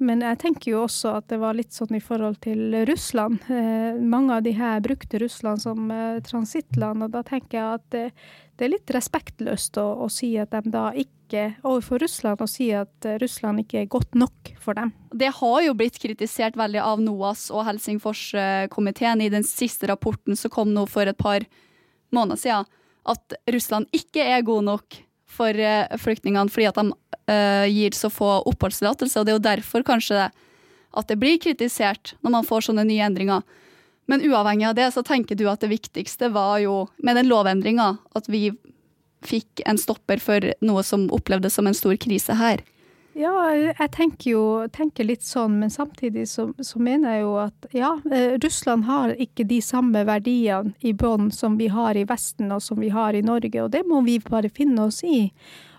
[0.02, 3.42] men jeg tenker jo også at det var litt sånn i forhold til Russland.
[3.52, 7.84] Eh, mange av de her brukte Russland som eh, transittland, og da tenker jeg at
[7.94, 8.04] det,
[8.58, 12.68] det er litt respektløst å, å, si at de da ikke overfor Russland, og si
[12.76, 14.92] at eh, Russland ikke er godt nok for dem.
[15.14, 20.52] Det har jo blitt kritisert veldig av NOAS og Helsingforskomiteen i den siste rapporten som
[20.52, 21.46] kom nå for et par
[22.12, 22.70] måneder siden,
[23.08, 25.02] at Russland ikke er god nok
[25.32, 29.18] for eh, flyktningene fordi at de uh, gir så få oppholdstillatelse.
[29.18, 30.28] Og det er jo derfor kanskje
[30.92, 33.46] at det blir kritisert når man får sånne nye endringer.
[34.10, 37.94] Men uavhengig av det, så tenker du at det viktigste var jo med den lovendringa
[38.18, 38.50] at vi
[39.22, 42.64] fikk en stopper for noe som opplevdes som en stor krise her.
[43.12, 44.42] Ja, jeg tenker jo
[44.72, 49.12] tenker litt sånn, men samtidig så, så, mener jeg jo at ja, eh, Russland har
[49.20, 53.12] ikke de samme verdiene i bånn som vi har i Vesten og som vi har
[53.12, 55.26] i Norge, og det må vi bare finne oss i.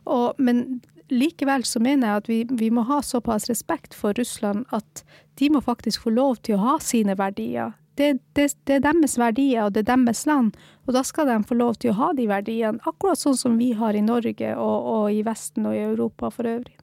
[0.05, 4.67] Og, men likevel så mener jeg at vi, vi, må ha såpass respekt for Russland
[4.69, 5.01] at
[5.41, 7.73] de må faktisk få lov til å ha sine verdier.
[7.97, 10.53] Det, det, det, er deres verdier, og det er deres land.
[10.85, 13.73] Og da skal de få lov til å ha de verdiene, akkurat sånn som vi
[13.77, 16.82] har i Norge og, og i Vesten og i Europa for øvrig.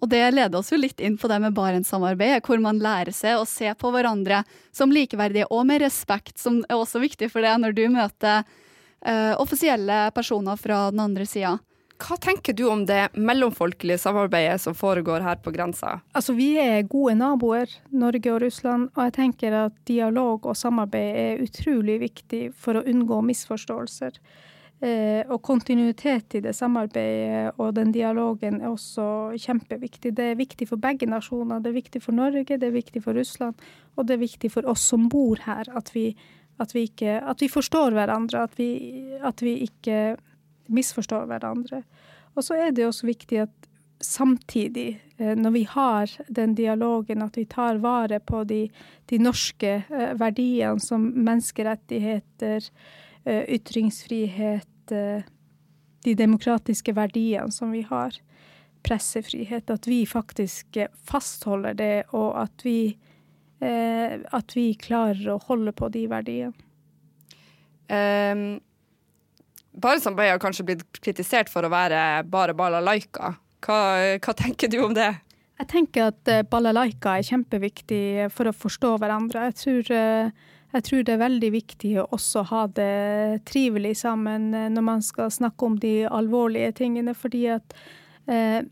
[0.00, 3.36] Og det leder oss jo litt inn på det med Barentssamarbeidet, hvor man lærer seg
[3.36, 4.42] å se på hverandre
[4.72, 8.46] som likeverdige og med respekt, som er også viktig for det når du møter
[9.04, 11.58] uh, offisielle personer fra den andre sida.
[12.00, 15.98] Hva tenker du om det mellomfolkelige samarbeidet som foregår her på grensa?
[16.16, 21.18] Altså, Vi er gode naboer, Norge og Russland, og jeg tenker at dialog og samarbeid
[21.24, 24.16] er utrolig viktig for å unngå misforståelser.
[24.80, 30.14] Eh, og kontinuitet i det samarbeidet og den dialogen er også kjempeviktig.
[30.16, 31.60] Det er viktig for begge nasjoner.
[31.60, 33.60] Det er viktig for Norge, det er viktig for Russland,
[33.96, 35.68] og det er viktig for oss som bor her.
[35.76, 36.14] At vi,
[36.56, 38.70] at vi, ikke, at vi forstår hverandre, at vi,
[39.20, 40.16] at vi, ikke
[40.72, 41.82] misforstår hverandre.
[42.38, 43.68] Og så er det også viktig at
[44.00, 48.62] samtidig, eh, når vi har den dialogen, at vi tar vare på de,
[49.12, 52.70] de norske eh, verdiene som menneskerettigheter,
[53.26, 55.22] ytringsfrihet, Eh,
[56.04, 58.14] de demokratiske verdiene som vi har,
[58.86, 62.96] pressefrihet, at vi faktisk eh, fastholder det, og at vi,
[63.60, 66.56] eh, at vi klarer å holde på de verdiene.
[67.90, 68.60] Um,
[69.76, 73.34] Barentssamarbeidet har kanskje blitt kritisert for å være bare balalaika.
[73.60, 73.80] Hva,
[74.22, 75.10] hva tenker du om det?
[75.60, 79.50] Jeg tenker at balalaika er kjempeviktig for å forstå hverandre.
[79.50, 79.92] Jeg tror
[80.70, 85.02] jeg tror det er veldig viktig å også ha det trivelig sammen eh, når man
[85.02, 87.74] skal snakke om de alvorlige tingene, fordi at
[88.30, 88.62] eh,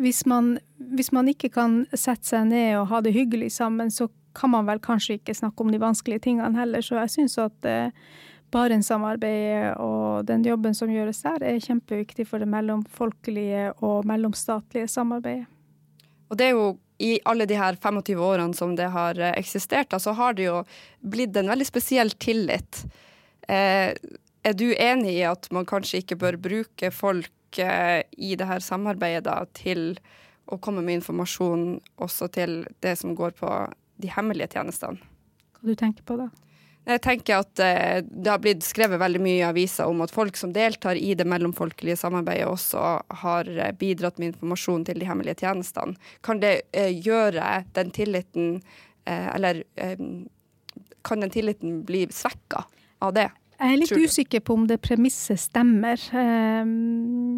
[0.00, 4.10] hvis, man, hvis, man, ikke kan sette seg ned og ha det hyggelig sammen, så
[4.36, 6.84] kan man vel kanskje ikke snakke om de vanskelige tingene heller.
[6.84, 7.94] Så jeg syns at eh,
[8.54, 15.48] Barentssamarbeidet og den jobben som gjøres der, er kjempeviktig for det mellomfolkelige og mellomstatlige samarbeidet.
[16.28, 16.68] Og det er jo
[16.98, 20.46] i alle de her 25 årene som det har eh, eksistert, så altså har det
[20.46, 20.58] jo
[21.00, 22.84] blitt en veldig spesiell tillit.
[23.48, 23.94] Eh,
[24.44, 28.62] er du enig i at man kanskje ikke bør bruke folk eh, i det her
[28.62, 29.96] samarbeidet da, til
[30.44, 33.50] å komme med informasjon også til det som går på
[34.02, 35.00] de hemmelige tjenestene?
[35.56, 36.28] Hva du tenker på da?
[36.84, 40.36] Jeg tenker at eh, det har blitt skrevet veldig mye i aviser om at folk
[40.36, 42.82] som deltar i det mellomfolkelige samarbeidet, også
[43.22, 45.96] har eh, bidratt med informasjon til de hemmelige tjenestene.
[46.20, 48.58] Kan det eh, gjøre den tilliten
[49.04, 49.58] Eller
[51.04, 52.62] kan den tilliten bli svekka
[53.04, 53.26] av det?
[53.58, 56.00] Jeg er litt usikker på om det premisset stemmer,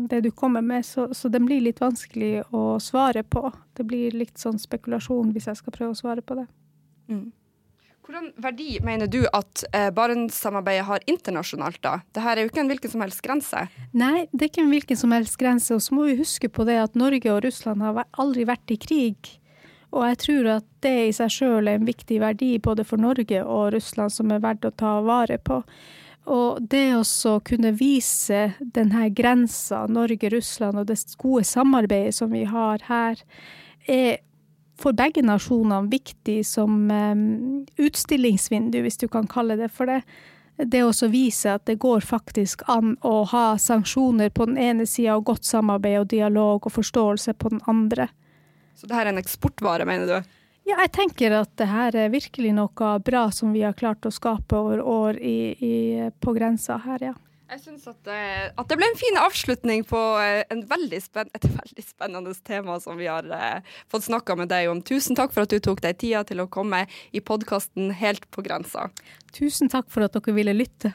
[0.07, 0.87] det du kommer med.
[0.87, 3.51] Så, så den blir litt vanskelig å svare på.
[3.75, 6.47] Det blir litt sånn spekulasjon hvis jeg skal prøve å svare på det.
[7.11, 7.27] Mm.
[8.07, 11.97] Hvordan verdi mener du at eh, Barentssamarbeidet har internasjonalt, da?
[12.15, 13.63] Dette er jo ikke en hvilken som helst grense?
[13.99, 15.75] Nei, det er ikke en hvilken som helst grense.
[15.75, 18.79] Og så må vi huske på det at Norge og Russland har aldri vært i
[18.79, 19.33] krig.
[19.91, 23.43] Og jeg tror at det i seg sjøl er en viktig verdi både for Norge
[23.43, 25.65] og Russland som er verdt å ta vare på.
[26.31, 32.83] Og det å kunne vise denne grensa, Norge-Russland, og det gode samarbeidet som vi har
[32.87, 33.23] her,
[33.87, 34.19] er
[34.81, 36.91] for begge nasjonene viktig som
[37.81, 40.03] utstillingsvindu, hvis du kan kalle det for det.
[40.57, 45.19] Det å vise at det går faktisk an å ha sanksjoner på den ene sida
[45.19, 48.09] og godt samarbeid og dialog og forståelse på den andre.
[48.77, 50.33] Så det her er en eksportvare, mener du?
[50.67, 54.11] Ja, jeg tenker at det her er virkelig noe bra som vi har klart å
[54.11, 55.77] skape over år i, i,
[56.21, 57.15] på grensa her, ja.
[57.47, 61.85] Jeg syns at, eh, at, det ble en fin avslutning på eh, veldig et veldig
[61.85, 64.83] spennende tema som vi har eh, fått snakka med deg om.
[64.83, 66.85] Tusen takk for at du tok deg tida til å komme
[67.15, 68.89] i podkasten Helt på grensa.
[69.37, 70.91] Tusen takk for at dere ville lytte.